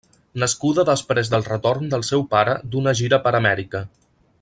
[0.43, 3.89] Nascuda després del retorn del seu pare d'una gira per Amèrica.